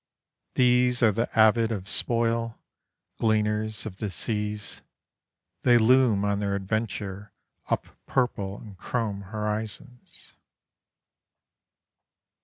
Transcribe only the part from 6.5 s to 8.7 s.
adventure Up purple